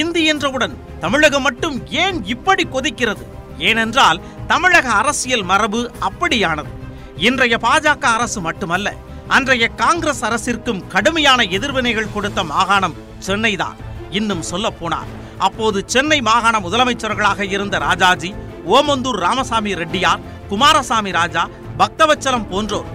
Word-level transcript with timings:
இந்தி 0.00 0.22
என்றவுடன் 0.24 0.74
தமிழகம் 1.00 1.42
மட்டும் 1.42 1.76
ஏன் 2.02 2.18
இப்படி 2.24 2.64
கொதிக்கிறது? 2.66 3.24
ஏனென்றால் 3.58 4.18
தமிழக 4.46 4.86
அரசியல் 4.92 5.42
மரபு 5.42 5.80
அப்படியானது. 6.00 6.70
இன்றைய 7.16 7.56
பாஜக 7.62 8.04
அரசு 8.16 8.40
மட்டுமல்ல 8.40 8.88
அன்றைய 9.28 9.66
காங்கிரஸ் 9.82 10.24
அரசிற்கும் 10.24 10.82
கடுமையான 10.86 11.42
எதிர்வினைகள் 11.56 12.12
கொடுத்த 12.14 12.40
மாகாணம் 12.44 12.96
சென்னைதான் 13.26 13.78
இன்னும் 14.10 14.42
சொல்ல 14.42 14.66
போனார் 14.80 15.12
அப்போது 15.38 15.78
சென்னை 15.86 16.18
மாகாண 16.20 16.56
முதலமைச்சர்களாக 16.60 17.40
இருந்த 17.54 17.78
ராஜாஜி 17.78 18.30
ஓமந்தூர் 18.76 19.20
ராமசாமி 19.26 19.72
ரெட்டியார் 19.74 20.24
குமாரசாமி 20.48 21.10
ராஜா 21.10 21.42
பக்தவச்சலம் 21.78 22.48
போன்றோர் 22.48 22.90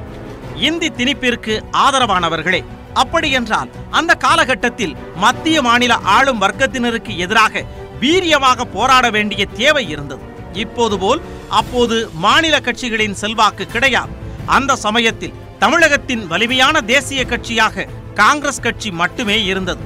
இந்தி 0.67 0.89
திணிப்பிற்கு 0.89 1.53
ஆதரவானவர்களே 1.77 2.61
அப்படி 2.93 3.31
என்றால் 3.31 3.69
அந்த 3.91 4.15
காலகட்டத்தில் 4.15 4.95
மத்திய 5.15 5.61
மாநில 5.61 5.95
ஆளும் 5.95 6.41
வர்க்கத்தினருக்கு 6.41 7.17
எதிராக 7.17 7.63
வீரியமாக 8.01 8.61
போராட 8.61 9.09
வேண்டிய 9.09 9.45
தேவை 9.45 9.89
இருந்தது. 9.89 10.21
இப்போது 10.53 10.97
போல் 10.97 11.21
அப்போது 11.49 12.09
மாநில 12.13 12.59
கட்சிகளின் 12.59 13.19
செல்வாக்கு 13.21 13.67
கிடையாது. 13.67 14.09
அந்த 14.45 14.75
சமயத்தில் 14.75 15.37
தமிழகத்தின் 15.59 16.27
வலிமையான 16.27 16.81
தேசிய 16.81 17.23
கட்சியாக 17.23 17.87
காங்கிரஸ் 18.13 18.61
கட்சி 18.61 18.91
மட்டுமே 18.91 19.43
இருந்தது. 19.43 19.83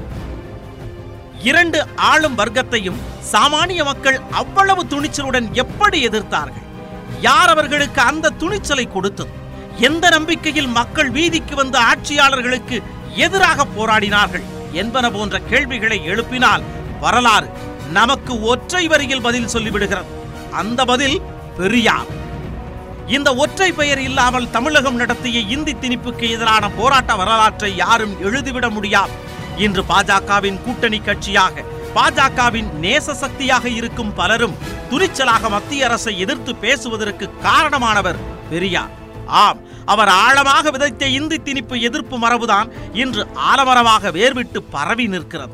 இரண்டு 1.41 1.87
ஆளும் 1.95 2.37
வர்க்கத்தையும் 2.37 3.01
சாமானிய 3.31 3.83
மக்கள் 3.83 4.19
அவ்வளவு 4.31 4.83
துணிச்சலுடன் 4.83 5.51
எப்படி 5.51 6.07
எதிர்த்தார்கள்? 6.07 6.65
யார் 7.19 7.49
அவர்களுக்கு 7.49 8.01
அந்த 8.01 8.29
துணிச்சலை 8.29 8.87
கொடுத்தது? 8.87 9.29
எந்த 9.79 10.09
நம்பிக்கையில் 10.09 10.67
மக்கள் 10.67 11.09
வீதிக்கு 11.09 11.55
வந்த 11.55 11.79
ஆட்சியாளர்களுக்கு 11.79 12.83
எதிராக 13.15 13.65
போராடினார்கள் 13.77 14.43
என்பன 14.71 15.11
போன்ற 15.11 15.39
கேள்விகளை 15.39 16.05
எழுப்பினால் 16.05 16.63
வரலாறு 16.99 17.49
நமக்கு 17.91 18.41
ஒற்றை 18.41 18.87
வரியில் 18.87 19.21
பதில் 19.21 19.47
சொல்லிவிடுகிறது. 19.47 20.05
அந்த 20.51 20.85
பதில் 20.85 21.21
பெரியார். 21.57 22.05
இந்த 23.07 23.35
ஒற்றை 23.35 23.71
பெயர் 23.71 23.99
இல்லாமல் 23.99 24.49
தமிழகம் 24.49 24.95
நடத்திய 24.95 25.39
இந்தி 25.39 25.73
திணிப்புக்கு 25.73 26.29
எதிரான 26.29 26.69
போராட்ட 26.69 27.15
வரலாற்றை 27.15 27.75
யாரும் 27.75 28.21
எழுதிவிட 28.23 28.69
முடியாது. 28.69 29.11
இன்று 29.57 29.83
பாஜகவின் 29.83 30.61
கூட்டணி 30.61 30.99
கட்சியாக 30.99 31.63
பாஜகவின் 31.95 32.69
நேச 32.81 33.13
சக்தியாக 33.13 33.69
இருக்கும் 33.69 34.13
பலரும் 34.13 34.57
துணிச்சலாக 34.89 35.49
மத்திய 35.49 35.85
அரசை 35.85 36.19
எதிர்த்து 36.19 36.55
பேசுவதற்கு 36.55 37.33
காரணமானவர் 37.43 38.17
பெரியார். 38.49 39.03
ஆம் 39.27 39.59
அவர் 39.85 40.07
ஆழமாக 40.07 40.71
விதைத்த 40.71 41.07
இந்தி 41.07 41.37
திணிப்பு 41.37 41.81
எதிர்ப்பு 41.81 42.17
மரபுதான் 42.17 42.71
இன்று 42.93 43.27
ஆலமரமாக 43.35 44.11
வேர்விட்டு 44.11 44.57
பரவி 44.69 45.07
நிற்கிறது. 45.07 45.53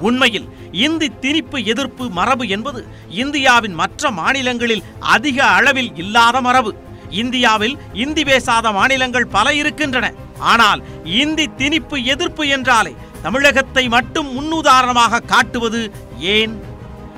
உண்மையில் 0.00 0.48
இந்தி 0.72 1.10
திணிப்பு 1.20 1.64
எதிர்ப்பு 1.64 2.10
மரபு 2.10 2.48
என்பது 2.48 2.86
இந்தியாவின் 3.08 3.74
மற்ற 3.74 4.10
மாநிலங்களில் 4.10 4.82
அதிக 5.00 5.44
அளவில் 5.44 5.96
இல்லாத 5.96 6.40
மரபு. 6.40 6.74
இந்தியாவில் 7.10 7.78
இந்தி 7.92 8.24
பேசாத 8.24 8.72
மாநிலங்கள் 8.72 9.26
பல 9.26 9.54
இருக்கின்றன. 9.54 10.12
ஆனால் 10.38 10.82
இந்தி 11.04 11.50
திணிப்பு 11.56 12.04
எதிர்ப்பு 12.04 12.48
என்றாலே 12.48 12.96
தமிழகத்தை 13.22 13.88
மட்டும் 13.88 14.28
முன்னுதாரணமாக 14.36 15.20
காட்டுவது 15.20 15.92
ஏன்? 16.18 16.64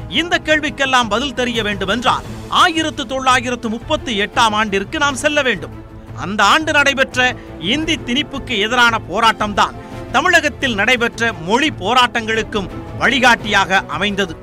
இந்த 0.09 0.39
கேள்விக்கெல்லாம் 0.39 1.09
பதில் 1.09 1.35
தெரிய 1.35 1.63
வேண்டுமென்றால் 1.63 2.25
ஆயிரத்து 2.49 3.07
தொள்ளாயிரத்து 3.07 3.69
முப்பத்தி 3.69 4.21
எட்டாம் 4.21 4.51
ஆண்டிற்கு 4.51 4.99
நாம் 4.99 5.15
செல்ல 5.15 5.43
வேண்டும். 5.43 5.75
அந்த 6.17 6.45
ஆண்டு 6.45 6.73
நடைபெற்ற 6.73 7.37
இந்தி 7.61 7.97
திணிப்புக்கு 7.97 8.59
எதிரான 8.59 9.01
போராட்டம்தான் 9.09 9.75
தமிழகத்தில் 10.13 10.75
நடைபெற்ற 10.75 11.33
மொழி 11.33 11.73
போராட்டங்களுக்கும் 11.81 12.71
வழிகாட்டியாக 12.99 13.85
அமைந்தது. 13.87 14.37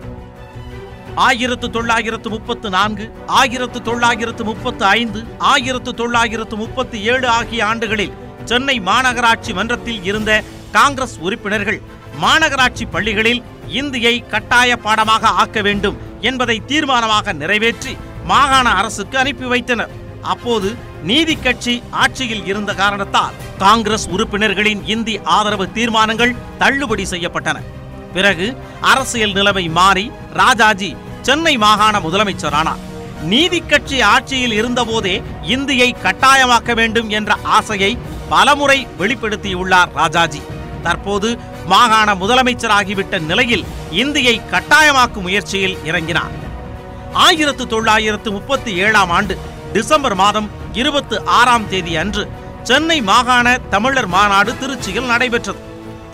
ஆயிரத்து 1.15 1.69
தொள்ளாயிரத்து 1.69 2.29
முப்பத்து 2.29 2.69
நான்கு 2.69 3.11
ஆயிரத்து 3.25 3.81
தொள்ளாயிரத்து 3.81 4.43
முப்பத்து 4.43 4.85
ஐந்து 4.85 5.23
ஆயிரத்து 5.37 5.93
தொள்ளாயிரத்து 5.93 6.55
முப்பத்தி 6.55 7.01
ஏழு 7.01 7.27
ஆகிய 7.27 7.65
ஆண்டுகளில் 7.65 8.13
சென்னை 8.45 8.79
மாநகராட்சி 8.79 9.53
மன்றத்தில் 9.53 10.03
இருந்த 10.03 10.43
காங்கிரஸ் 10.71 11.17
உறுப்பினர்கள் 11.19 11.81
மாநகராட்சி 12.21 12.85
பள்ளிகளில் 12.91 13.43
இந்தியை 13.81 14.15
கட்டாய 14.33 14.77
பாடமாக 14.85 15.33
ஆக்க 15.41 15.61
வேண்டும் 15.67 15.99
என்பதை 16.29 16.57
தீர்மானமாக 16.71 17.33
நிறைவேற்றி 17.41 17.93
மாகாண 18.31 18.67
அரசுக்கு 18.79 19.17
அனுப்பி 19.21 19.47
வைத்தனர். 19.53 19.93
அப்போது 20.33 20.69
நீதி 21.09 21.35
கட்சி 21.35 21.73
ஆட்சியில் 22.03 22.45
இருந்த 22.51 22.71
காரணத்தால் 22.81 23.37
காங்கிரஸ் 23.63 24.05
உறுப்பினர்களின் 24.15 24.81
இந்தி 24.93 25.15
ஆதரவு 25.37 25.65
தீர்மானங்கள் 25.77 26.37
தள்ளுபடி 26.61 27.05
செய்யப்பட்டன. 27.13 27.57
பிறகு 28.15 28.47
அரசியல் 28.91 29.35
நிலைமை 29.37 29.65
மாறி 29.79 30.05
ராஜாஜி 30.41 30.89
சென்னை 31.27 31.53
மாகாண 31.65 31.95
முதலமைச்சரானார். 32.05 32.81
நீதி 33.31 33.59
கட்சி 33.71 33.97
ஆட்சியில் 34.13 34.55
இருந்தபோதே 34.59 35.15
இந்தியை 35.55 35.89
கட்டாயமாக்க 36.05 36.73
வேண்டும் 36.79 37.09
என்ற 37.17 37.37
ஆசையை 37.57 37.91
பலமுறை 38.31 38.79
வெளிப்படுத்தியுள்ளார் 38.99 39.93
ராஜாஜி. 40.01 40.41
தற்போது 40.85 41.29
மாகாண 41.65 42.13
முதலமைச்சராகிவிட்ட 42.13 43.19
நிலையில் 43.19 43.65
இந்தியை 43.91 44.41
கட்டாயமாக்கும் 44.51 45.21
முயற்சியில் 45.21 45.77
இறங்கினார். 45.85 46.31
ஆயிரத்து 47.13 47.67
தொள்ளாயிரத்து 47.67 48.31
முப்பத்தி 48.31 48.73
ஏழாம் 48.73 49.09
ஆண்டு 49.09 49.37
டிசம்பர் 49.73 50.15
மாதம் 50.15 50.49
இருபத்து 50.73 51.25
ஆறாம் 51.25 51.69
தேதி 51.69 51.95
அன்று 51.95 52.29
சென்னை 52.63 53.01
மாகாண 53.01 53.57
தமிழர் 53.57 54.07
மாநாடு 54.07 54.53
திருச்சியில் 54.53 55.05
நடைபெற்றது. 55.05 55.59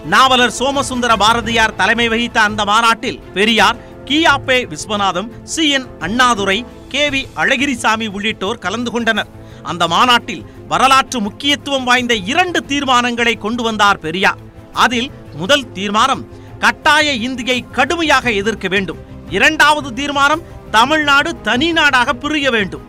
நாவலர் 0.06 0.52
சோமசுந்தர 0.52 1.16
பாரதியார் 1.16 1.76
தலைமை 1.76 2.08
வகித்த 2.08 2.42
அந்த 2.42 2.66
மாநாட்டில் 2.66 3.20
Periyar 3.20 3.76
கியாப்பே 4.06 4.66
Viswanatham 4.66 5.44
C. 5.44 5.70
N. 5.70 5.86
Annadurai 6.00 6.66
K. 6.88 7.10
V. 7.10 7.26
Alagirisamy 7.36 8.08
உள்ளிட்டோர் 8.08 8.58
கலந்து 8.58 8.92
கொண்டனர். 8.92 9.28
அந்த 9.64 9.88
மாநாட்டில் 9.88 10.46
வரலாற்று 10.68 11.20
முக்கியத்துவம் 11.20 11.84
வாய்ந்த 11.84 12.16
இரண்டு 12.16 12.64
தீர்மானங்களை 12.68 13.38
கொண்டு 13.38 13.64
வந்தார் 13.64 14.00
பெரியார். 14.00 14.48
அதில் 14.74 15.12
முதல் 15.36 15.72
தீர்மானம் 15.72 16.26
கட்டாய 16.60 17.14
இந்தியை 17.14 17.66
கடுமையாக 17.72 18.32
எதிர்க்க 18.32 18.68
வேண்டும். 18.68 18.98
இரண்டாவது 19.30 19.94
தீர்மானம் 19.94 20.44
தமிழ்நாடு 20.72 21.42
தனி 21.42 21.72
நாடாக 21.72 22.14
பிரிய 22.14 22.50
வேண்டும். 22.52 22.82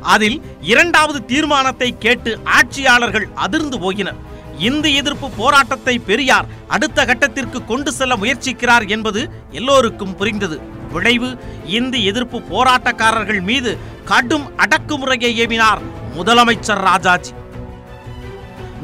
அதில் 0.00 0.42
இரண்டாவது 0.60 1.24
தீர்மானத்தை 1.24 1.98
கேட்டு 1.98 2.40
ஆட்சியாளர்கள் 2.44 3.28
அதிர்ந்து 3.34 3.78
போயினர் 3.78 4.20
இந்தி 4.58 4.94
எதிர்ப்பு 4.94 5.30
போராட்டத்தை 5.30 5.98
பெரியார் 5.98 6.46
அடுத்த 6.68 7.04
கட்டத்திற்கு 7.04 7.64
கொண்டு 7.64 7.92
செல்ல 7.92 8.16
முயற்சிக்கிறார் 8.16 8.88
என்பது 8.88 9.30
எல்லோருக்கும் 9.50 10.16
புரிந்தது. 10.16 10.60
விளைவு 10.92 11.38
இந்தி 11.66 12.04
எதிர்ப்பு 12.04 12.38
போராட்டக்காரர்கள் 12.38 13.40
மீது 13.40 13.78
கடும் 14.04 14.50
அடக்குமுறையை 14.56 15.30
ஏவினார் 15.44 15.80
முதலமைச்சர் 16.16 16.82
ராஜாஜி. 16.90 17.32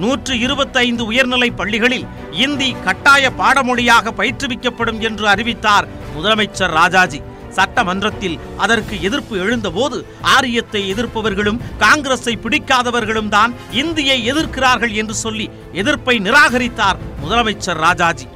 நூற்று 0.03 0.35
இருபத்தைந்து 0.45 1.03
உயர்நிலை 1.11 1.51
பள்ளிகளில் 1.61 2.07
இந்தி 2.45 2.69
கட்டாய 2.87 3.31
பாடமொழியாக 3.41 4.13
பயிற்றுவிக்கப்படும் 4.19 5.01
என்று 5.09 5.29
அறிவித்தார் 5.29 5.89
முதலமைச்சர் 6.15 6.75
ராஜாஜி. 6.81 7.21
சட்டமன்றத்தில் 7.57 8.35
அதற்கு 8.65 8.95
எதிர்ப்பு 9.09 9.35
எழுந்தபோது 9.45 9.99
ஆரியத்தை 10.35 10.81
எதிர்ப்பவர்களும் 10.93 11.61
காங்கிரஸை 11.83 12.35
பிடிக்காதவர்களும் 12.45 13.31
தான் 13.37 13.55
இந்தியை 13.83 14.19
எதிர்க்கிறார்கள் 14.33 14.93
என்று 15.01 15.15
சொல்லி 15.15 15.47
எதிர்ப்பை 15.73 16.15
நிராகரித்தார் 16.27 17.01
முதலமைச்சர் 17.23 17.81
ராஜாஜி. 17.87 18.27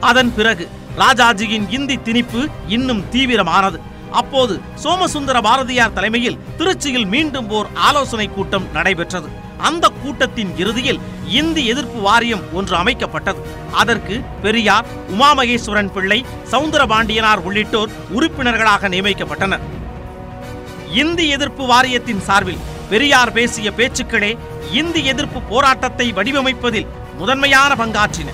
அதன் 0.00 0.32
பிறகு 0.34 0.66
ராஜாஜியின் 0.98 1.66
இந்தி 1.70 1.96
திணிப்பு 2.08 2.42
இன்னும் 2.68 3.04
தீவிரமானது. 3.12 3.80
அப்போது 4.20 4.54
சோமசுந்தர 4.74 5.40
பாரதியார் 5.40 5.96
தலைமையில் 5.98 6.40
திருச்சியில் 6.58 7.06
மீண்டும் 7.06 7.50
ஓர் 7.50 7.68
ஆலோசனை 7.88 8.26
கூட்டம் 8.36 8.66
நடைபெற்றது. 8.72 9.28
அந்த 9.68 9.86
கூட்டத்தின் 10.02 10.52
இறுதியில் 10.56 11.00
இந்தி 11.38 11.62
எதிர்ப்பு 11.66 11.98
வாரியம் 12.00 12.44
ஒன்று 12.52 12.74
அமைக்கப்பட்டது. 12.76 13.40
அதற்கு 13.72 14.14
பெரியார் 14.42 14.88
உமாமகேஸ்வரன் 15.14 15.92
பிள்ளை 15.96 16.18
சவுந்தரபாண்டியனார் 16.52 17.42
உள்ளிட்டோர் 17.48 17.94
உறுப்பினர்களாக 18.16 18.88
நியமிக்கப்பட்டனர். 18.88 19.64
இந்தி 21.02 21.28
எதிர்ப்பு 21.28 21.66
வாரியத்தின் 21.66 22.24
சார்பில் 22.28 22.64
பெரியார் 22.90 23.32
பேசிய 23.32 23.70
பேச்சுக்களே 23.76 24.32
இந்தி 24.80 25.04
எதிர்ப்பு 25.04 25.40
போராட்டத்தை 25.42 26.06
வடிவமைப்பதில் 26.12 26.90
முதன்மையான 27.18 27.74
பங்காற்றின. 27.74 28.30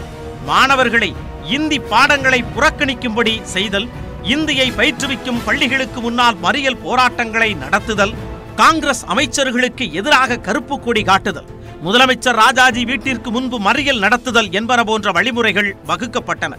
மாணவர்களை 0.51 1.11
இந்தி 1.57 1.79
பாடங்களை 1.93 2.45
புறக்கணிக்கும்படி 2.55 3.35
செய்தல் 3.55 3.89
இந்தியை 4.35 4.69
பயிற்றுவிக்கும் 4.79 5.43
பள்ளிகளுக்கு 5.45 6.01
முன்னால் 6.01 6.39
மறியல் 6.45 6.83
போராட்டங்களை 6.85 7.51
நடத்துதல் 7.55 8.15
காங்கிரஸ் 8.61 9.03
அமைச்சர்களுக்கு 9.07 9.85
எதிராக 9.93 10.39
கருப்பு 10.47 10.81
கொடி 10.81 11.03
காட்டுதல். 11.03 11.49
முதலமைச்சர் 11.85 12.39
ராஜாஜி 12.43 12.85
வீட்டிற்கு 12.85 13.31
முன்பு 13.31 13.59
மறியல் 13.61 14.03
நடத்துதல் 14.05 14.49
என்பன 14.59 14.85
போன்ற 14.85 15.13
வழிமுறைகள் 15.13 15.77
வகுக்கப்பட்டன. 15.87 16.55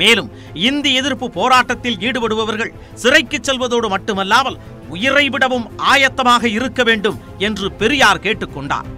மேலும் 0.00 0.30
இந்தி 0.68 0.94
எதிர்ப்பு 0.94 1.30
போராட்டத்தில் 1.30 1.98
ஈடுபடுபவர்கள் 2.00 2.72
சிறைக்கு 2.94 3.38
செல்வதோடு 3.40 3.88
மட்டுமல்லாமல் 3.88 4.58
உயிரை 4.88 5.28
விடவும் 5.28 5.66
ஆயத்தமாக 5.92 6.44
இருக்க 6.44 6.82
வேண்டும் 6.82 7.20
என்று 7.38 7.72
பெரியார் 7.72 8.24
கேட்டுக்கொண்டார். 8.26 8.88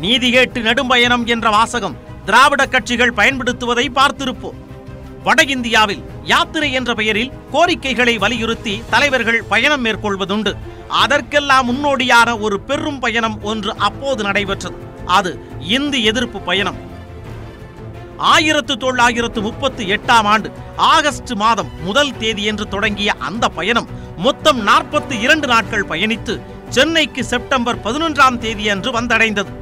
நீதி 0.00 0.30
கேட்டு 0.30 0.60
நெடும்பயணம் 0.60 1.26
என்ற 1.26 1.50
வாசகம் 1.50 1.98
திராவிட 2.24 2.66
கட்சிகள் 2.66 3.16
பயன்படுத்துவதை 3.16 3.88
பார்த்திருப்போம். 3.98 4.60
வட 5.26 5.42
இந்தியாவில் 5.54 6.02
யாத்திரை 6.30 6.68
என்ற 6.78 6.90
பெயரில் 6.98 7.30
கோரிக்கைகளை 7.52 8.14
வலியுறுத்தி 8.24 8.74
தலைவர்கள் 8.92 9.38
பயணம் 9.52 9.84
மேற்கொள்வதுண்டு. 9.84 10.52
அதற்கெல்லாம் 11.02 11.66
முன்னோடியான 11.68 12.28
ஒரு 12.44 12.56
பெரும் 12.68 12.98
பயணம் 13.04 13.36
ஒன்று 13.50 13.72
அப்போது 13.88 14.22
நடைபெற்றது. 14.28 14.76
அது 15.18 15.30
இந்தி 15.76 16.00
எதிர்ப்பு 16.10 16.40
பயணம். 16.48 16.78
ஆயிரத்து 18.32 18.74
தொள்ளாயிரத்து 18.76 19.40
முப்பத்தி 19.46 19.84
எட்டாம் 19.94 20.28
ஆண்டு 20.32 20.48
ஆகஸ்ட் 20.92 21.32
மாதம் 21.42 21.70
முதல் 21.86 22.12
தேதியன்று 22.18 22.66
தொடங்கிய 22.74 23.10
அந்த 23.28 23.48
பயணம் 23.58 23.88
மொத்தம் 24.26 24.60
நாற்பத்தி 24.68 25.16
இரண்டு 25.24 25.46
நாட்கள் 25.46 25.88
பயணித்து 25.90 26.36
சென்னைக்கு 26.68 27.24
செப்டம்பர் 27.32 27.82
பதினொன்றாம் 27.86 28.38
தேதியன்று 28.44 28.92
வந்தடைந்தது. 29.00 29.52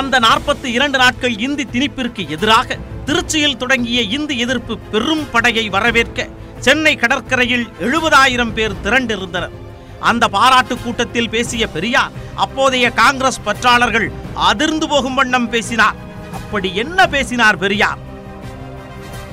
அந்த 0.00 0.20
நாற்பத்தி 0.26 0.68
இரண்டு 0.78 0.98
நாட்கள் 0.98 1.36
இந்தி 1.46 1.66
திணிப்பிற்கு 1.72 2.22
எதிராக 2.28 2.78
திருச்சியில் 3.06 3.56
தொடங்கிய 3.56 4.02
இந்து 4.02 4.38
எதிர்ப்பு 4.38 4.78
பெரும் 4.78 5.30
படையை 5.30 5.68
வரவேற்க 5.68 6.28
சென்னை 6.58 6.96
கடற்கரையில் 6.96 7.66
எழுபதாயிரம் 7.80 8.52
பேர் 8.52 8.80
திரண்டிருந்தனர். 8.84 9.54
அந்த 10.00 10.28
பாராட்டு 10.28 10.78
கூட்டத்தில் 10.78 11.28
பேசிய 11.28 11.66
பெரியார் 11.66 12.14
அப்போதைய 12.34 12.90
காங்கிரஸ் 12.90 13.40
பற்றாளர்கள் 13.46 14.08
அதிர்ந்து 14.34 14.88
போகும் 14.88 15.14
வண்ணம் 15.14 15.50
பேசினார். 15.50 15.96
அப்படி 16.32 16.74
என்ன 16.74 17.06
பேசினார் 17.06 17.58
பெரியார்? 17.58 18.00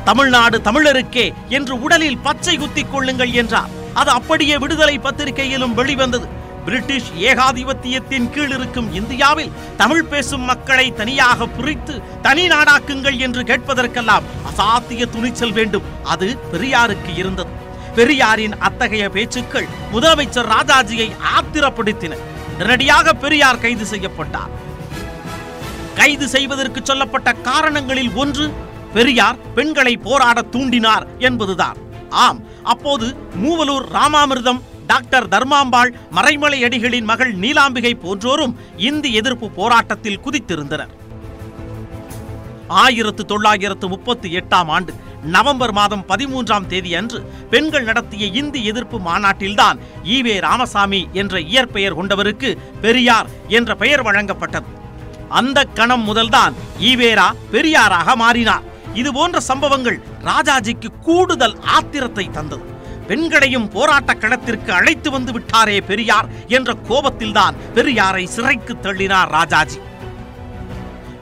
தமிழ்நாடு 0.04 0.58
தமிழருக்கே 0.58 1.34
என்று 1.48 1.82
உடலில் 1.82 2.18
பச்சை 2.18 2.58
குத்திக் 2.58 2.92
கொள்ளுங்கள் 2.92 3.32
என்றார். 3.32 3.70
அது 3.94 4.12
அப்படியே 4.12 4.58
விடுதலை 4.58 5.00
பத்திரிகையிலும் 5.00 5.74
வெளிவந்தது. 5.74 6.28
பிரிட்டிஷ் 6.66 7.10
ஏகாதிபத்தியத்தின் 7.20 8.30
கீழ் 8.30 8.52
இருக்கும் 8.52 8.94
இந்தியாவில் 8.94 9.52
தமிழ் 9.78 10.04
பேசும் 10.04 10.42
மக்களை 10.42 10.94
தனியாக 10.94 11.48
பிரித்து 11.48 12.02
தனி 12.22 12.48
நாடாக்குங்கள் 12.48 13.18
என்று 13.18 13.44
கேட்பதற்கெல்லாம் 13.44 14.28
அசாத்திய 14.50 15.10
துணிச்சல் 15.10 15.52
வேண்டும். 15.52 15.84
அது 16.04 16.38
பெரியாருக்கு 16.52 17.12
இருந்தது. 17.16 17.50
பெரியாரின் 17.96 18.58
அத்தகைய 18.60 19.10
பேச்சுக்கள் 19.10 19.68
முதலமைச்சர் 19.94 20.52
ராஜாஜியை 20.56 21.12
ஆத்திரப்படுத்தின. 21.36 22.18
உடனடியாக 22.56 23.14
பெரியார் 23.14 23.60
கைது 23.60 23.86
செய்யப்பட்டார். 23.86 24.52
கைது 25.96 26.28
செய்வதற்கு 26.28 26.80
சொல்லப்பட்ட 26.84 27.34
காரணங்களில் 27.34 28.14
ஒன்று 28.14 28.54
பெரியார் 28.94 29.38
பெண்களை 29.54 29.98
போராட 29.98 30.42
தூண்டினார் 30.52 31.06
என்பதுதான். 31.18 31.78
ஆம் 32.10 32.40
அப்போது 32.64 33.16
மூவலூர் 33.44 33.86
ராமாமிர்தம் 33.94 34.62
டாக்டர் 34.88 35.28
தர்மாம்பாள் 35.28 35.94
மறைமலை 36.12 36.60
அடிகளின் 36.64 37.04
மகள் 37.04 37.36
நீலாம்பிகை 37.36 37.94
போன்றோரும் 38.04 38.56
இந்தி 38.78 39.14
எதிர்ப்பு 39.14 39.50
போராட்டத்தில் 39.50 40.20
குதித்திருந்தனர். 40.20 40.92
ஆயிரத்து 42.68 43.26
தொள்ளாயிரத்து 43.26 43.88
முப்பத்தி 43.88 44.38
எட்டாம் 44.38 44.68
ஆண்டு 44.68 44.94
நவம்பர் 45.24 45.72
மாதம் 45.72 46.06
பதிமூன்றாம் 46.08 46.68
தேதி 46.68 46.96
அன்று 46.96 47.32
பெண்கள் 47.50 47.84
நடத்திய 47.84 48.26
இந்தி 48.26 48.66
எதிர்ப்பு 48.66 49.00
மாநாட்டில்தான் 49.00 49.80
ஈவே 50.04 50.40
ராமசாமி 50.40 51.08
என்ற 51.14 51.40
இயற்பெயர் 51.40 51.98
கொண்டவருக்கு 51.98 52.58
பெரியார் 52.82 53.30
என்ற 53.48 53.76
பெயர் 53.76 54.04
வழங்கப்பட்டது. 54.04 54.66
அந்த 55.30 55.64
கணம் 55.64 56.08
முதல்தான் 56.08 56.54
ஈவேரா 56.80 57.32
பெரியாராக 57.52 58.16
மாறினார். 58.16 58.64
இது 58.94 59.14
போன்ற 59.14 59.40
சம்பவங்கள் 59.40 60.04
ராஜாஜிக்கு 60.26 60.90
கூடுதல் 61.02 61.58
ஆத்திரத்தை 61.78 62.32
தந்தது. 62.32 62.71
பெண்களையும் 63.12 63.70
போராட்ட 63.76 64.12
களத்திற்கு 64.24 64.72
அழைத்து 64.80 65.10
வந்து 65.16 65.32
விட்டாரே 65.38 65.78
பெரியார் 65.92 66.28
என்ற 66.58 66.76
கோபத்தில்தான் 66.90 67.58
பெரியாரை 67.78 68.26
சிறைக்கு 68.36 68.74
தள்ளினார் 68.84 69.32
ராஜாஜி. 69.38 69.80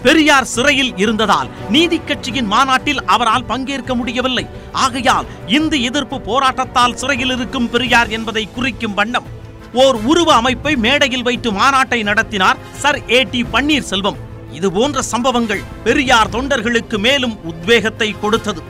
பெரியார் 0.03 0.47
சிறையில் 0.51 0.91
இருந்ததால் 1.03 1.49
நீதி 1.73 1.97
கட்சியின் 2.09 2.49
மாநாட்டில் 2.53 3.01
அவரால் 3.13 3.47
பங்கேற்க 3.49 3.95
முடியவில்லை. 3.99 4.45
ஆகையால் 4.83 5.27
இந்து 5.57 5.77
எதிர்ப்பு 5.89 6.17
போராட்டத்தால் 6.29 6.95
சிறையில் 7.01 7.33
இருக்கும் 7.35 7.67
பெரியார் 7.73 8.11
என்பதை 8.17 8.43
குறிக்கும் 8.55 8.97
வண்ணம் 8.99 9.27
ஓர் 9.83 9.97
உருவ 10.11 10.29
அமைப்பை 10.41 10.73
மேடையில் 10.85 11.27
வைத்து 11.27 11.51
மாநாட்டை 11.59 11.99
நடத்தினார் 12.09 12.61
சர் 12.83 12.99
ஏ 13.11 13.21
டி 13.31 13.41
பன்னீர்செல்வம். 13.53 14.19
இது 14.57 14.69
போன்ற 14.77 15.01
சம்பவங்கள் 15.13 15.67
பெரியார் 15.87 16.33
தொண்டர்களுக்கு 16.35 16.99
மேலும் 17.07 17.35
உத்வேகத்தை 17.51 18.11
கொடுத்தது. 18.23 18.63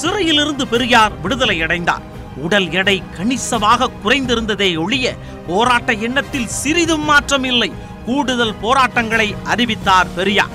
சிறையிலிருந்து 0.00 0.66
பெரியார் 0.66 1.20
விடுதலை 1.20 1.62
அடைந்தார். 1.62 2.02
உடல் 2.36 2.70
எடை 2.70 3.02
கணிசமாக 3.16 3.90
குறைந்திருந்ததே 4.04 4.78
ஒழிய 4.78 5.14
போராட்ட 5.46 5.92
எண்ணத்தில் 5.92 6.52
சிறிதும் 6.60 7.04
மாற்றம் 7.04 7.44
இல்லை 7.44 7.72
கூடுதல் 8.06 8.54
போராட்டங்களை 8.54 9.34
அறிவித்தார் 9.44 10.14
பெரியார். 10.14 10.54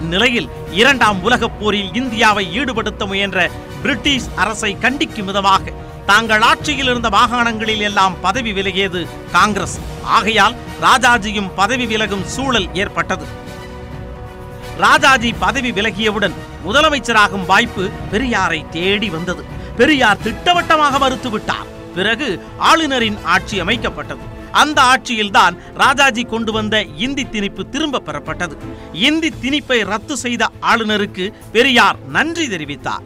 இந்நிலையில் 0.00 0.48
இரண்டாம் 0.72 1.22
உலகப் 1.22 1.60
போரில் 1.60 1.94
இந்தியாவை 1.94 2.44
ஈடுபடுத்த 2.58 3.06
முயன்ற 3.06 3.50
பிரிட்டிஷ் 3.82 4.28
அரசை 4.36 4.76
கண்டிக்கும் 4.80 5.24
விதமாக 5.24 5.72
தாங்கள் 6.06 6.40
ஆட்சியில் 6.40 6.86
இருந்த 6.86 7.08
மாகாணங்களில் 7.08 7.80
எல்லாம் 7.80 8.20
பதவி 8.20 8.52
விலகியது 8.52 9.06
காங்கிரஸ். 9.32 9.78
ஆகையால் 10.02 10.56
ராஜாஜியும் 10.82 11.50
பதவி 11.54 11.86
விலகும் 11.86 12.24
சூழல் 12.24 12.68
ஏற்பட்டது. 12.74 13.26
ராஜாஜி 14.78 15.32
பதவி 15.32 15.72
விலகியவுடன் 15.72 16.32
முதலமைச்சராகும் 16.66 17.46
வாய்ப்பு 17.46 17.88
பெரியாரை 18.12 18.68
தேடி 18.68 19.10
வந்தது. 19.10 19.44
பெரியார் 19.76 20.22
திட்டவட்டமாக 20.22 20.98
மறுத்துவிட்டார் 20.98 21.66
பிறகு 21.94 22.44
ஆளுநரின் 22.58 23.18
ஆட்சி 23.24 23.60
அமைக்கப்பட்டது. 23.60 24.18
அந்த 24.52 24.82
ஆட்சியில்தான் 24.82 25.56
ராஜாஜி 25.74 26.22
கொண்டு 26.22 26.52
வந்த 26.52 26.82
இந்தி 26.82 27.24
திணிப்பு 27.24 27.68
திரும்ப 27.68 27.98
பெறப்பட்டது. 27.98 28.56
இந்தி 28.92 29.32
திணிப்பை 29.42 29.84
ரத்து 29.84 30.16
செய்த 30.16 30.48
ஆளுநருக்கு 30.62 31.32
பெரியார் 31.52 31.98
நன்றி 32.08 32.46
தெரிவித்தார். 32.46 33.04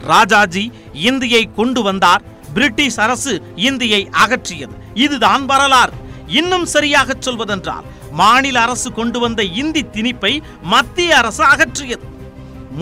ராஜாஜி 0.00 0.72
இந்தியை 0.92 1.50
கொண்டு 1.54 1.82
வந்தார். 1.82 2.22
பிரிட்டிஷ் 2.54 2.98
அரசு 2.98 3.42
இந்தியை 3.56 4.10
அகற்றியது. 4.26 4.76
இதுதான் 4.94 5.46
வரலாறு. 5.46 5.92
இன்னும் 6.38 6.66
சரியாக 6.74 7.14
சொல்வதென்றால் 7.18 7.86
மாநில 8.20 8.56
அரசு 8.60 8.88
கொண்டு 8.92 9.18
வந்த 9.20 9.42
இந்தி 9.60 9.82
திணிப்பை 9.92 10.32
மத்திய 10.72 11.16
அரசு 11.16 11.42
அகற்றியது. 11.44 12.06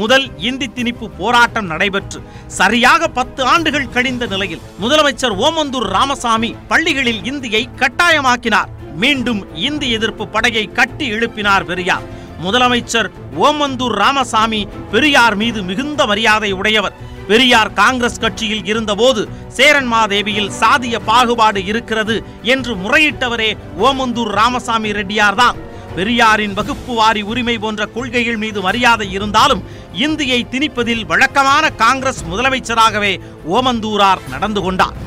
முதல் 0.01 0.27
இந்தி 0.49 0.67
திணிப்பு 0.75 1.07
போராட்டம் 1.19 1.71
நடைபெற்று 1.73 2.19
சரியாக 2.59 3.09
பத்து 3.09 3.43
ஆண்டுகள் 3.53 3.93
கழிந்த 3.95 4.27
நிலையில் 4.27 4.65
முதலமைச்சர் 4.83 5.35
ஓமந்தூர் 5.47 5.89
ராமசாமி 5.97 6.51
பள்ளிகளில் 6.69 7.25
இந்தியை 7.25 7.63
கட்டாயமாக்கினார். 7.77 8.71
மீண்டும் 9.03 9.41
இந்தி 9.69 9.89
எதிர்ப்பு 9.91 10.25
படையை 10.29 10.65
கட்டி 10.79 11.07
எழுப்பினார் 11.13 11.65
பெரியார். 11.65 12.07
முதலமைச்சர் 12.45 13.09
ஓமந்தூர் 13.47 13.97
ராமசாமி 14.03 14.61
பெரியார் 14.91 15.37
மீது 15.37 15.63
மிகுந்த 15.63 16.07
மரியாதை 16.07 16.53
உடையவர். 16.53 16.97
பெரியார் 17.31 17.73
காங்கிரஸ் 17.73 18.21
கட்சியில் 18.21 18.65
இருந்தபோது 18.65 19.29
சேரன்மாதேவியில் 19.57 20.55
சாதிய 20.61 20.97
பாகுபாடு 21.05 21.67
இருக்கிறது 21.67 22.17
என்று 22.43 22.75
முறையிட்டவரே 22.75 23.51
ஓமந்தூர் 23.79 24.33
ராமசாமி 24.35 24.93
ரெட்டியார்தான் 24.93 25.59
பெரியாரின் 25.97 26.55
வகுப்பு 26.55 26.95
வாரி 26.95 27.23
உரிமை 27.23 27.59
போன்ற 27.59 27.87
கொள்கைகள் 27.87 28.37
மீது 28.37 28.61
மரியாதை 28.61 29.13
இருந்தாலும் 29.13 29.63
இந்தியை 29.93 30.41
திணிப்பதில் 30.51 31.07
வழக்கமான 31.07 31.71
காங்கிரஸ் 31.71 32.23
முதலமைச்சராகவே 32.31 33.13
ஓமந்தூரார் 33.49 34.23
நடந்து 34.29 34.61
கொண்டார். 34.61 34.99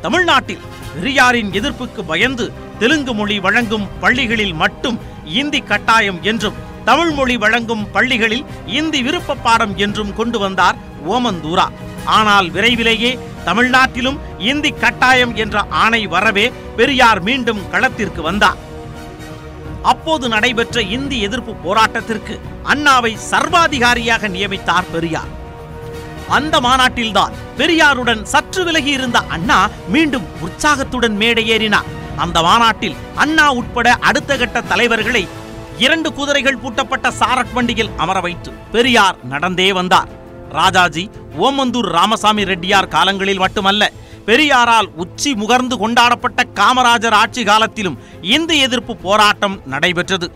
தமிழ்நாட்டில் 0.00 0.64
பெரியாரின் 0.94 1.50
எதிர்ப்புக்கு 1.52 2.02
பயந்து 2.04 2.52
தெலுங்கு 2.78 3.14
மொழி 3.14 3.38
வழங்கும் 3.38 3.88
பள்ளிகளில் 4.00 4.54
மட்டும் 4.54 4.98
இந்தி 5.24 5.60
கட்டாயம் 5.60 6.22
என்றும் 6.22 6.56
தமிழ் 6.88 7.12
மொழி 7.18 7.36
வழங்கும் 7.42 7.84
பள்ளிகளில் 7.94 8.44
இந்தி 8.78 9.00
விருப்ப 9.06 9.36
பாடம் 9.46 9.72
என்றும் 9.84 10.12
கொண்டு 10.18 10.38
வந்தார் 10.38 10.76
ஓமந்தூரா. 11.14 11.66
ஆனால் 12.16 12.48
விரைவிலேயே 12.54 13.10
தமிழ்நாட்டிலும் 13.46 14.18
இந்தி 14.50 14.70
கட்டாயம் 14.82 15.32
என்ற 15.42 15.56
ஆணை 15.84 16.02
வரவே 16.14 16.46
பெரியார் 16.78 17.20
மீண்டும் 17.28 17.62
களத்திற்கு 17.72 18.22
வந்தார். 18.22 18.60
அப்போது 19.92 20.26
நடைபெற்ற 20.34 20.82
இந்தி 20.96 21.16
எதிர்ப்பு 21.26 21.52
போராட்டத்திற்கு 21.64 22.34
அண்ணாவை 22.72 23.12
சர்வாதிகாரியாக 23.30 24.28
நியமித்தார் 24.36 24.90
பெரியார். 24.94 25.32
அந்த 26.36 26.54
மாநாட்டில்தான் 26.66 27.34
பெரியாருடன் 27.58 28.22
சற்று 28.32 28.62
விலகி 28.68 28.92
இருந்த 28.98 29.18
அண்ணா 29.36 29.58
மீண்டும் 29.94 30.26
உற்சாகத்துடன் 30.46 31.16
மேடையேறினார் 31.22 31.90
அந்த 32.24 32.38
மாநாட்டில் 32.46 32.96
அண்ணா 33.24 33.46
உட்பட 33.60 33.88
அடுத்த 34.08 34.36
கட்ட 34.36 34.60
தலைவர்களை 34.72 35.24
இரண்டு 35.78 36.12
குதிரைகள் 36.12 36.58
பூட்டப்பட்ட 36.58 37.10
சாரட் 37.10 37.52
வண்டியில் 37.52 37.90
அமர 37.96 38.20
வைத்து 38.20 38.50
பெரியார் 38.72 39.16
நடந்தே 39.24 39.72
வந்தார். 39.72 40.08
ராஜாஜி 40.50 41.10
ஓமந்தூர் 41.38 41.88
ராமசாமி 41.96 42.44
ரெட்டியார் 42.44 42.88
காலங்களில் 42.88 43.38
மட்டுமல்ல 43.38 43.92
பெரியாரால் 44.26 44.88
உச்சி 44.94 45.34
முகர்ந்து 45.34 45.76
கொண்டாடப்பட்ட 45.76 46.42
காமராஜர் 46.54 47.16
ஆட்சி 47.22 47.44
காலத்திலும் 47.44 47.98
இந்தி 48.22 48.58
எதிர்ப்பு 48.58 48.96
போராட்டம் 48.96 49.60
நடைபெற்றது. 49.66 50.32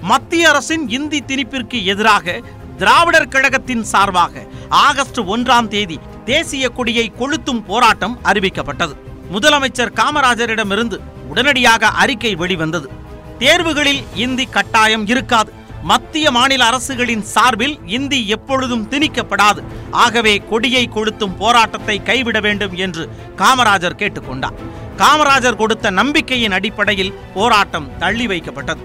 மத்திய 0.00 0.48
அரசின் 0.48 0.88
இந்தி 0.88 1.22
திணிப்பிற்கு 1.26 1.84
எதிராக 1.84 2.40
திராவிடர் 2.76 3.28
கழகத்தின் 3.28 3.84
சார்பாக 3.84 4.42
ஆகஸ்ட் 4.68 5.20
ஒன்றாம் 5.20 5.68
தேதி 5.68 5.98
தேசிய 6.24 6.68
கொடியை 6.68 7.12
கொளுத்தும் 7.18 7.64
போராட்டம் 7.64 8.18
அறிவிக்கப்பட்டது. 8.24 8.94
முதலமைச்சர் 9.32 9.96
காமராஜரிடமிருந்து 10.00 10.98
உடனடியாக 11.28 11.86
அறிக்கை 11.86 12.34
வெளிவந்தது. 12.34 13.02
தேர்வுகளில் 13.44 14.04
இந்தி 14.14 14.44
கட்டாயம் 14.44 15.06
இருக்காது. 15.06 15.52
மத்திய 15.82 16.30
மாநில 16.30 16.64
அரசுகளின் 16.64 17.22
சார்பில் 17.22 17.78
இந்தி 17.86 18.28
எப்பொழுதும் 18.28 18.90
திணிக்கப்படாது. 18.90 19.60
ஆகவே 19.90 20.42
கொடியை 20.50 20.90
கொளுத்தும் 20.94 21.36
போராட்டத்தை 21.38 22.02
கைவிட 22.02 22.40
வேண்டும் 22.40 22.74
என்று 22.74 23.10
காமராஜர் 23.36 23.98
கேட்டுக்கொண்டார். 24.00 24.56
காமராஜர் 24.96 25.56
கொடுத்த 25.56 25.90
நம்பிக்கையின் 25.90 26.52
அடிப்படையில் 26.52 27.14
போராட்டம் 27.34 27.98
தள்ளி 27.98 28.26
வைக்கப்பட்டது. 28.26 28.82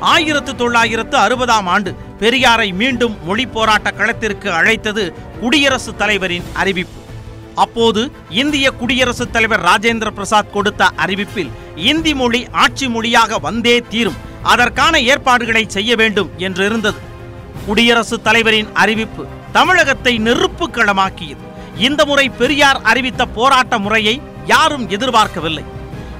ஆயிரத்து 0.00 0.56
தொள்ளாயிரத்து 0.56 1.18
அறுபதாம் 1.18 1.68
ஆண்டு 1.74 1.96
பெரியாரை 2.20 2.74
மீண்டும் 2.74 3.16
மொழி 3.24 3.46
போராட்ட 3.46 3.90
களத்திற்கு 3.90 4.52
அழைத்தது 4.52 5.14
குடியரசுத் 5.40 5.98
தலைவரின் 5.98 6.44
அறிவிப்பு. 6.54 6.96
அப்போது 7.54 8.12
இந்திய 8.30 8.70
குடியரசுத் 8.70 9.32
தலைவர் 9.32 9.64
ராஜேந்திர 9.64 10.10
பிரசாத் 10.10 10.52
கொடுத்த 10.52 10.90
அறிவிப்பில் 10.96 11.50
இந்தி 11.78 12.14
மொழி 12.14 12.46
ஆட்சி 12.52 12.88
மொழியாக 12.88 13.38
வந்தே 13.38 13.80
தீரும். 13.80 14.16
அதற்கான 14.42 15.00
ஏற்பாடுகளை 15.00 15.64
செய்ய 15.68 15.96
வேண்டும் 15.96 16.30
என்றிருந்தது. 16.38 17.00
குடியரசுத் 17.66 18.24
தலைவரின் 18.24 18.72
அறிவிப்பு 18.72 19.26
தமிழகத்தை 19.52 20.18
நெருப்புக்களமாக்கியது 20.18 21.44
இந்த 21.76 22.04
முறை 22.04 22.28
பெரியார் 22.28 22.82
அறிவித்த 22.82 23.26
போராட்ட 23.26 23.78
முறையை 23.78 24.22
யாரும் 24.46 24.88
எதிர்பார்க்கவில்லை. 24.88 25.64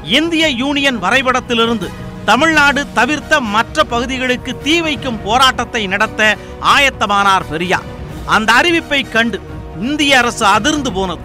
இந்திய 0.05 0.49
யூனியன் 0.49 1.03
வரைபடத்திலிருந்து 1.03 1.89
தமிழ்நாடு 2.25 2.93
தவிர்த்த 2.93 3.41
மற்ற 3.41 3.85
பகுதிகளுக்கு 3.85 4.59
தீ 4.59 4.81
வைக்கும் 4.81 5.23
போராட்டத்தை 5.23 5.87
நடத்த 5.87 6.37
ஆயத்தமானார் 6.61 7.49
பெரியார். 7.51 7.87
அந்த 8.27 8.53
அறிவிப்பை 8.53 9.09
கண்டு 9.09 9.41
இந்திய 9.81 10.19
அரசு 10.19 10.45
அதிர்ந்து 10.45 10.93
போனது. 10.93 11.21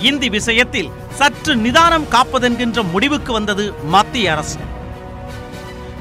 இந்தி 0.00 0.28
விஷயத்தில் 0.28 0.90
சற்று 1.40 1.62
நிதானம் 1.66 2.06
காப்பதென்கின்ற 2.10 2.82
முடிவுக்கு 2.94 3.32
வந்தது 3.32 3.64
மத்திய 3.92 4.32
அரசு. 4.32 4.58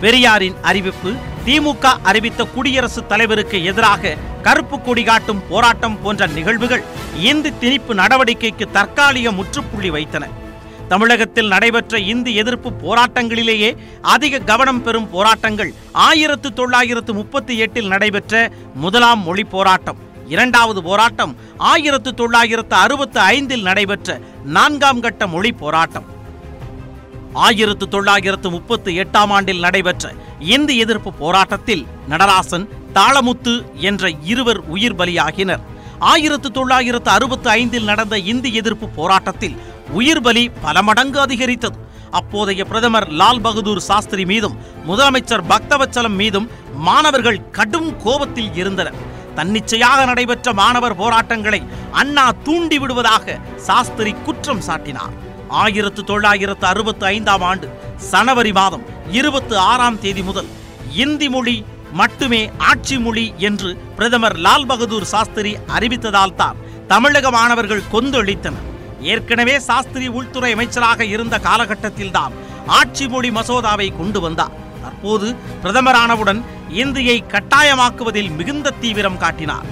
பெரியாரின் 0.01 0.57
அறிவிப்பு 0.61 1.11
திமுக 1.45 1.85
அறிவித்த 2.03 2.43
குடியரசுத் 2.55 3.07
தலைவருக்கு 3.11 3.57
எதிராக 3.71 4.15
கருப்பு 4.41 4.77
கொடி 4.81 5.03
காட்டும் 5.03 5.41
போராட்டம் 5.49 5.95
போன்ற 6.01 6.27
நிகழ்வுகள் 6.27 6.83
இந்தி 7.29 7.51
திணிப்பு 7.61 7.95
நடவடிக்கைக்கு 8.01 8.67
தற்காலிக 8.71 9.31
முற்றுப்புள்ளி 9.31 9.89
வைத்தன. 9.89 10.27
தமிழகத்தில் 10.87 11.47
நடைபெற்ற 11.47 11.99
இந்தி 11.99 12.35
எதிர்ப்பு 12.35 12.71
போராட்டங்களிலேயே 12.83 13.71
அதிக 14.01 14.43
கவனம் 14.51 14.83
பெறும் 14.83 15.09
போராட்டங்கள் 15.09 15.73
ஆயிரத்து 15.91 16.53
தொள்ளாயிரத்து 16.53 17.13
முப்பத்தி 17.13 17.57
எட்டில் 17.57 17.91
நடைபெற்ற 17.95 18.49
முதலாம் 18.75 19.23
மொழி 19.23 19.43
போராட்டம். 19.43 20.07
இரண்டாவது 20.35 20.79
போராட்டம் 20.87 21.33
ஆயிரத்து 21.71 22.11
தொள்ளாயிரத்து 22.13 22.75
அறுபத்து 22.83 23.19
ஐந்தில் 23.35 23.67
நடைபெற்ற 23.69 24.17
நான்காம் 24.55 25.03
கட்ட 25.05 25.27
மொழி 25.33 25.51
போராட்டம். 25.61 26.07
ஆயிரத்து 27.45 27.85
தொள்ளாயிரத்து 27.87 28.49
முப்பத்து 28.55 28.91
எட்டாம் 29.03 29.31
ஆண்டில் 29.37 29.63
நடைபெற்ற 29.65 30.13
இந்தி 30.55 30.75
எதிர்ப்பு 30.83 31.11
போராட்டத்தில் 31.23 31.83
நடராசன் 32.11 32.65
தாளமுத்து 32.93 33.53
என்ற 33.89 34.11
இருவர் 34.31 34.61
உயிர் 34.75 34.97
பலியாகினர். 34.99 35.63
ஆயிரத்து 36.11 36.49
தொள்ளாயிரத்து 36.51 37.09
அறுபத்து 37.17 37.49
ஐந்தில் 37.49 37.89
நடந்த 37.91 38.17
இந்தி 38.31 38.51
எதிர்ப்பு 38.53 38.87
போராட்டத்தில் 38.99 39.57
உயிர் 39.99 40.21
பலி 40.21 40.43
பல 40.65 40.81
மடங்கு 40.81 41.19
அதிகரித்தது. 41.19 41.77
அப்போதைய 42.19 42.61
பிரதமர் 42.65 43.07
லால் 43.19 43.41
பகதூர் 43.41 43.81
சாஸ்திரி 43.89 44.23
மீதும் 44.25 44.55
முதலமைச்சர் 44.87 45.47
பக்தவச்சலம் 45.49 46.17
மீதும் 46.21 46.47
மாணவர்கள் 46.87 47.39
கடும் 47.57 47.89
கோபத்தில் 48.03 48.53
இருந்தனர். 48.53 48.97
தன்னிச்சையாக 49.39 49.99
நடைபெற்ற 50.09 50.53
மாணவர் 50.59 50.99
போராட்டங்களை 51.01 51.59
அண்ணா 52.01 52.23
தூண்டி 52.45 52.77
விடுவதாக 52.83 53.35
சாஸ்திரி 53.67 54.11
குற்றம் 54.27 54.63
சாட்டினார். 54.67 55.13
ஆயிரத்து 55.61 56.01
தொள்ளாயிரத்து 56.09 56.65
அறுபத்து 56.71 57.05
ஐந்தாம் 57.15 57.43
ஆண்டு 57.49 57.67
சனவரி 58.11 58.51
மாதம் 58.57 58.83
இருபத்தி 59.19 59.55
ஆறாம் 59.69 59.99
தேதி 60.03 60.23
முதல் 60.29 60.49
இந்தி 61.03 61.27
மொழி 61.35 61.55
மட்டுமே 61.99 62.41
ஆட்சி 62.69 62.97
மொழி 63.05 63.25
என்று 63.49 63.69
பிரதமர் 63.97 64.37
லால் 64.45 64.67
பகதூர் 64.71 65.07
சாஸ்திரி 65.13 65.53
அறிவித்ததால் 65.75 66.35
தான் 66.41 66.59
தமிழக 66.91 67.29
மாணவர்கள் 67.37 67.87
கொந்தளித்தனர். 67.93 68.67
ஏற்கனவே 69.13 69.55
சாஸ்திரி 69.69 70.07
உள்துறை 70.19 70.51
அமைச்சராக 70.55 71.05
இருந்த 71.15 71.35
காலகட்டத்தில்தான் 71.47 72.35
ஆட்சி 72.79 73.07
மொழி 73.13 73.29
மசோதாவை 73.39 73.89
கொண்டு 73.99 74.21
வந்தார். 74.25 74.55
தற்போது 74.83 75.27
பிரதமரானவுடன் 75.63 76.41
இந்தியை 76.69 77.23
கட்டாயமாக்குவதில் 77.27 78.35
மிகுந்த 78.35 78.69
தீவிரம் 78.69 79.17
காட்டினார். 79.17 79.65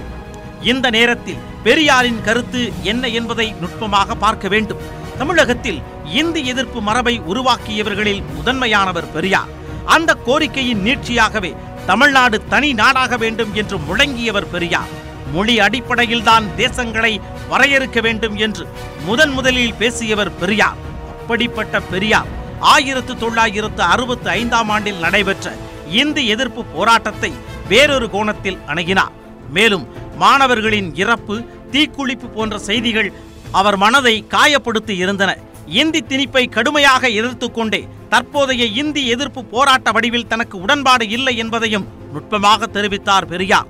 இந்த 0.62 0.90
நேரத்தில் 0.90 1.44
பெரியாரின் 1.64 2.22
கருத்து 2.22 2.72
என்ன 2.82 3.08
என்பதை 3.08 3.56
நுட்பமாக 3.60 4.16
பார்க்க 4.16 4.48
வேண்டும். 4.48 4.78
தமிழகத்தில் 5.18 5.82
இந்தி 6.06 6.46
எதிர்ப்பு 6.46 6.82
மரபை 6.82 7.20
உருவாக்கியவர்களில் 7.20 8.24
முதன்மையானவர் 8.38 9.12
பெரியார். 9.12 9.48
அந்த 9.86 10.14
கோரிக்கையின் 10.14 10.86
நீட்சியாகவே 10.86 11.56
தமிழ்நாடு 11.86 12.48
தனி 12.48 12.74
நாடாக 12.74 13.18
வேண்டும் 13.18 13.54
என்று 13.54 13.78
முழங்கியவர் 13.78 14.50
பெரியார். 14.52 14.88
மொழி 15.34 15.60
அடிப்படையில்தான் 15.60 16.46
தேசங்களை 16.58 17.22
வரையறுக்க 17.50 18.02
வேண்டும் 18.02 18.36
என்று 18.36 18.68
முதன் 19.06 19.30
முதலில் 19.30 19.74
பேசியவர் 19.74 20.38
பெரியார். 20.38 20.76
அப்படிப்பட்ட 21.08 21.80
பெரியார் 21.80 22.28
ஆயிரத்து 22.60 23.18
தொள்ளாயிரத்து 23.18 23.82
அறுபத்து 23.82 24.30
ஐந்தாம் 24.30 24.70
ஆண்டில் 24.70 25.00
நடைபெற்ற 25.00 25.54
இந்தி 25.92 26.28
எதிர்ப்பு 26.28 26.64
போராட்டத்தை 26.76 27.32
வேறொரு 27.68 28.10
கோணத்தில் 28.10 28.60
அணுகினார். 28.68 29.14
மேலும் 29.52 29.88
மாணவர்களின் 30.18 30.96
இறப்பு 30.96 31.36
தீக்குளிப்பு 31.72 32.28
போன்ற 32.36 32.58
செய்திகள் 32.58 33.12
அவர் 33.52 33.78
மனதை 33.78 34.26
காயப்படுத்தி 34.30 34.96
இருந்தன. 35.04 35.38
இந்தி 35.68 36.02
திணிப்பை 36.10 36.50
கடுமையாக 36.50 37.10
எதிர்த்து 37.10 37.52
கொண்டே 37.52 37.88
தற்போதைய 38.10 38.66
இந்தி 38.66 39.08
எதிர்ப்பு 39.08 39.46
போராட்ட 39.46 39.92
வடிவில் 39.92 40.28
தனக்கு 40.28 40.62
உடன்பாடு 40.62 41.10
இல்லை 41.10 41.38
என்பதையும் 41.38 41.88
நுட்பமாக 42.14 42.68
தெரிவித்தார் 42.68 43.26
பெரியார். 43.26 43.68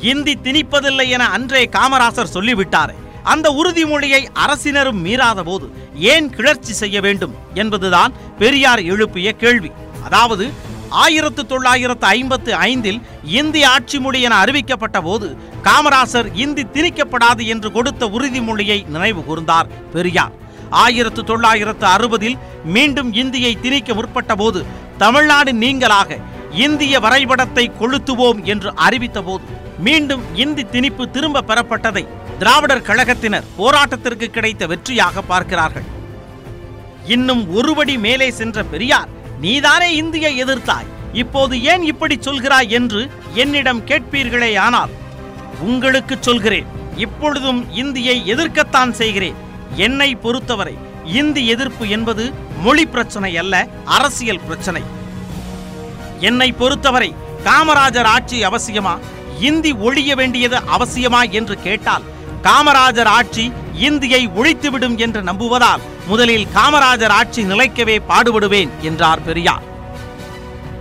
இந்தி 0.00 0.34
திணிப்பதில்லை 0.42 1.08
என 1.08 1.24
அன்றே 1.28 1.68
காமராசர் 1.76 2.34
சொல்லிவிட்டார். 2.36 2.94
அந்த 3.22 3.50
உறுதிமொழியை 3.50 4.26
அரசினரும் 4.34 5.04
மீறாத 5.04 5.42
போது 5.42 5.72
ஏன் 5.94 6.30
கிளர்ச்சி 6.30 6.72
செய்ய 6.72 7.00
வேண்டும் 7.00 7.34
என்பதுதான் 7.54 8.12
பெரியார் 8.38 8.82
எழுப்பிய 8.82 9.32
கேள்வி. 9.32 9.72
அதாவது 10.04 10.46
ஆயிரத்து 11.02 11.42
தொள்ளாயிரத்து 11.52 12.06
ஐம்பத்து 12.16 12.50
ஐந்தில் 12.70 13.00
இந்தி 13.38 13.62
ஆட்சி 13.72 13.98
மொழி 14.04 14.18
என 14.26 14.34
அறிவிக்கப்பட்ட 14.44 14.98
போது 15.02 15.28
காமராசர் 15.66 16.28
இந்தி 16.44 16.64
திணிக்கப்படாது 16.74 17.42
என்று 17.52 17.68
கொடுத்த 17.76 18.06
உறுதிமொழியை 18.16 18.78
நினைவு 18.94 19.22
கூர்ந்தார் 19.28 19.70
பெரியார். 19.94 20.34
ஆயிரத்து 20.82 21.22
தொள்ளாயிரத்து 21.30 21.86
அறுபதில் 21.86 22.36
மீண்டும் 22.76 23.10
இந்தியை 23.22 23.52
திணிக்க 23.64 23.94
முற்பட்ட 23.94 24.34
போது 24.34 24.60
தமிழ்நாடு 25.02 25.52
நீங்களாக 25.62 26.18
இந்திய 26.66 27.00
வரைபடத்தை 27.04 27.64
கொளுத்துவோம் 27.80 28.40
என்று 28.52 28.70
அறிவித்த 28.86 29.20
போது 29.22 29.44
மீண்டும் 29.86 30.22
இந்தி 30.44 30.64
திணிப்பு 30.74 31.04
திரும்ப 31.10 31.44
பெறப்பட்டதை 31.48 32.04
திராவிடர் 32.38 32.86
கழகத்தினர் 32.88 33.50
போராட்டத்திற்கு 33.58 34.26
கிடைத்த 34.36 34.66
வெற்றியாக 34.66 35.22
பார்க்கிறார்கள். 35.26 35.86
இன்னும் 37.14 37.42
ஒருபடி 37.56 37.94
மேலே 38.06 38.30
சென்ற 38.40 38.64
பெரியார் 38.72 39.10
நீதானே 39.44 39.88
இந்தியை 40.02 40.32
எதிர்த்தாய். 40.44 40.90
இப்போது 41.22 41.54
ஏன் 41.72 41.82
இப்படி 41.90 42.16
சொல்கிறாய் 42.26 42.68
என்று 42.78 43.00
என்னிடம் 43.42 43.82
கேட்பீர்களே 43.88 44.50
ஆனால் 44.66 44.92
உங்களுக்கு 45.68 46.14
சொல்கிறேன் 46.20 46.68
இப்பொழுதும் 47.04 47.60
இந்தியை 47.82 48.16
எதிர்க்கத்தான் 48.32 48.92
செய்கிறேன். 49.00 49.38
என்னை 49.86 50.10
பொறுத்தவரை 50.24 50.74
இந்தி 51.20 51.42
எதிர்ப்பு 51.54 51.84
என்பது 51.96 52.24
மொழி 52.64 52.84
பிரச்சனை 52.86 53.30
அல்ல 53.42 53.54
அரசியல் 53.96 54.44
பிரச்சனை. 54.48 54.82
என்னை 56.28 56.48
பொறுத்தவரை 56.60 57.10
காமராஜர் 57.48 58.08
ஆட்சி 58.14 58.38
அவசியமா? 58.48 58.94
இந்தி 59.48 59.72
ஒழிய 59.86 60.10
வேண்டியது 60.20 60.58
அவசியமா 60.76 61.22
என்று 61.38 61.56
கேட்டால் 61.66 62.04
காமராஜர் 62.46 63.10
ஆட்சி 63.18 63.44
இந்தியை 63.88 64.22
ஒழித்துவிடும் 64.38 64.96
என்று 65.04 65.22
நம்புவதால் 65.22 65.84
முதலில் 66.08 66.46
காமராஜர் 66.54 67.14
ஆட்சி 67.18 67.42
நிலைக்கவே 67.42 67.96
பாடுபடுவேன் 68.08 68.70
என்றார் 68.80 69.22
பெரியார். 69.22 69.64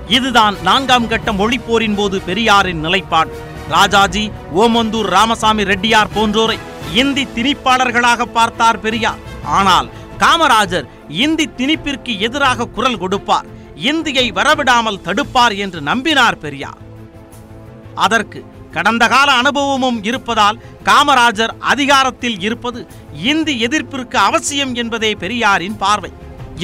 இதுதான் 0.08 0.56
நான்காம் 0.62 1.08
கட்ட 1.08 1.32
மொழிப்போரின் 1.32 1.96
போது 1.96 2.22
பெரியாரின் 2.22 2.80
நிலைப்பாடு. 2.80 3.32
ராஜாஜி 3.70 4.32
ஓமந்தூர் 4.54 5.10
ராமசாமி 5.16 5.64
ரெட்டியார் 5.64 6.14
போன்றோரை 6.16 6.58
இந்தி 6.94 7.28
திணிப்பாளர்களாக 7.36 8.22
பார்த்தார் 8.38 8.80
பெரியார். 8.80 9.22
ஆனால் 9.60 9.90
காமராஜர் 10.18 10.88
இந்தி 11.08 11.46
திணிப்பிற்கு 11.58 12.20
எதிராக 12.20 12.68
குரல் 12.68 12.98
கொடுப்பார். 12.98 13.48
இந்தியை 13.76 14.32
வரவிடாமல் 14.32 15.04
தடுப்பார் 15.06 15.56
என்று 15.58 15.82
நம்பினார் 15.82 16.38
பெரியார். 16.46 16.82
அதற்கு 17.96 18.40
கடந்த 18.76 19.08
கால 19.14 19.30
அனுபவமும் 19.32 20.00
இருப்பதால் 20.10 20.60
காமராஜர் 20.88 21.54
அதிகாரத்தில் 21.72 22.38
இருப்பது 22.40 22.80
இந்தி 23.32 23.54
எதிர்ப்பிற்கு 23.66 24.18
அவசியம் 24.30 24.74
என்பதே 24.82 25.12
பெரியாரின் 25.24 25.78
பார்வை. 25.84 26.12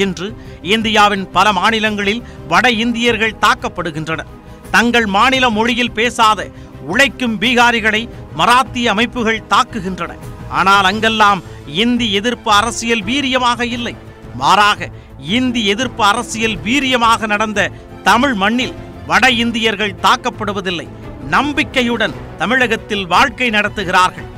இன்று 0.02 0.28
இந்தியாவின் 0.74 1.24
பல 1.36 1.52
மாநிலங்களில் 1.52 2.24
வட 2.48 2.66
இந்தியர்கள் 2.84 3.38
தாக்கப்படுகின்றனர். 3.44 4.30
தங்கள் 4.74 5.06
மாநில 5.16 5.44
மொழியில் 5.50 5.96
பேசாத 5.98 6.48
உழைக்கும் 6.90 7.38
பீகாரிகளை 7.40 8.02
மராத்திய 8.40 8.90
அமைப்புகள் 8.90 9.46
தாக்குகின்றன. 9.48 10.12
ஆனால் 10.58 10.84
அங்கெல்லாம் 10.84 11.40
இந்தி 11.82 12.06
எதிர்ப்பு 12.12 12.50
அரசியல் 12.52 13.04
வீரியமாக 13.10 13.60
இல்லை. 13.76 13.94
மாறாக 14.42 14.88
இந்தி 15.36 15.62
எதிர்ப்பு 15.66 16.04
அரசியல் 16.04 16.56
வீரியமாக 16.66 17.26
நடந்த 17.26 17.70
தமிழ் 18.02 18.34
மண்ணில் 18.34 18.74
வட 19.06 19.30
இந்தியர்கள் 19.42 19.98
தாக்கப்படுவதில்லை. 20.02 20.88
நம்பிக்கையுடன் 21.34 22.14
தமிழகத்தில் 22.38 23.06
வாழ்க்கை 23.06 23.48
நடத்துகிறார்கள். 23.50 24.28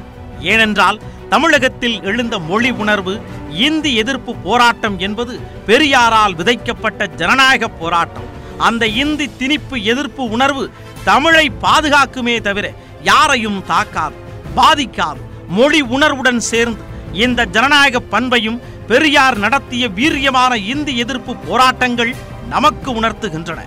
ஏனென்றால் 0.53 0.99
தமிழகத்தில் 1.29 1.97
எழுந்த 2.03 2.39
மொழி 2.51 2.71
உணர்வு 2.83 3.15
இந்தி 3.67 3.91
எதிர்ப்பு 4.03 4.33
போராட்டம் 4.47 4.97
என்பது 5.07 5.35
பெரியாரால் 5.67 6.35
விதைக்கப்பட்ட 6.41 7.07
ஜனநாயக 7.21 7.69
போராட்டம். 7.81 8.29
அந்த 8.69 8.87
இந்தி 9.03 9.27
திணிப்பு 9.41 9.77
எதிர்ப்பு 9.93 10.25
உணர்வு 10.37 10.65
தமிழை 11.05 11.45
பாதுகாக்குமே 11.65 12.41
தவிர 12.41 12.67
யாரையும் 13.11 13.61
தாக்காது 13.67 14.19
பாதிக்காது. 14.57 15.23
மொழி 15.59 15.81
உணர்வுடன் 15.97 16.41
சேர்ந்து 16.51 16.83
இந்த 17.25 17.41
ஜனநாயக 17.57 18.01
பண்பையும் 18.15 18.59
பெரியார் 18.91 19.39
நடத்திய 19.45 19.85
வீரியமான 19.99 20.53
இந்தி 20.73 20.93
எதிர்ப்பு 21.05 21.33
போராட்டங்கள் 21.49 22.13
நமக்கு 22.49 22.91
உணர்த்துகின்றன. 23.01 23.61